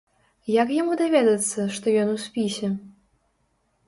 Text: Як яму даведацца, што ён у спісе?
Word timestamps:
Як 0.51 0.69
яму 0.75 0.95
даведацца, 1.01 1.65
што 1.75 1.93
ён 2.05 2.13
у 2.13 2.15
спісе? 2.23 2.71